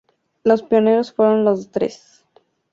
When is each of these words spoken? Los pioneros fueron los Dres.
Los 0.43 0.63
pioneros 0.63 1.13
fueron 1.13 1.45
los 1.45 1.71
Dres. 1.71 2.25